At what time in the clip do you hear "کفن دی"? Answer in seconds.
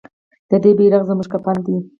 1.33-1.77